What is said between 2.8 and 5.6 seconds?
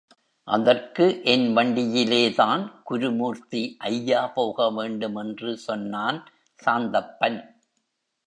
குருமூர்த்தி ஐயா போகவேண்டும் என்று